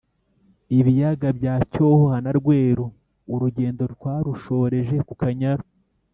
[0.79, 2.85] ibiyaga bya Cyohoha na Rweru.
[3.33, 5.65] Urugendo twarushoreje ku Kanyaru,